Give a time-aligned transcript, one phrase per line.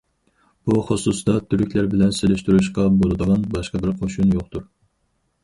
[0.69, 4.67] بۇ خۇسۇستا تۈركلەر بىلەن سېلىشتۇرۇشقا بولىدىغان باشقا بىر قوشۇن يوقتۇر.